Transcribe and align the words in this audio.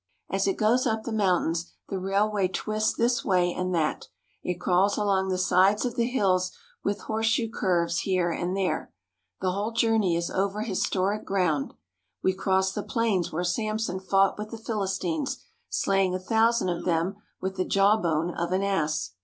As 0.31 0.47
it 0.47 0.57
goes 0.57 0.87
up 0.87 1.03
the 1.03 1.11
mountains, 1.11 1.73
the 1.89 1.99
railway 1.99 2.47
twists 2.47 2.91
this 2.95 3.23
way 3.23 3.53
and 3.53 3.71
that. 3.75 4.07
It 4.41 4.59
crawls 4.59 4.97
along 4.97 5.29
the 5.29 5.37
sides 5.37 5.85
of 5.85 5.95
the 5.95 6.07
hills 6.07 6.51
with 6.83 7.01
horseshoe 7.01 7.49
curves 7.51 7.99
here 7.99 8.31
and 8.31 8.57
there. 8.57 8.91
The 9.41 9.51
whole 9.51 9.69
journey 9.71 10.15
is 10.15 10.31
over 10.31 10.63
historic 10.63 11.23
ground. 11.23 11.75
We 12.23 12.33
cross 12.33 12.71
the 12.71 12.81
plains 12.81 13.31
where 13.31 13.43
Samson 13.43 13.99
fought 13.99 14.39
with 14.39 14.49
the 14.49 14.57
Philistines, 14.57 15.43
slaying 15.69 16.15
a 16.15 16.19
thousand 16.19 16.69
of 16.69 16.83
them 16.83 17.17
with 17.39 17.57
the 17.57 17.63
jawbone 17.63 18.33
of 18.33 18.51
an 18.53 18.63
ass. 18.63 19.11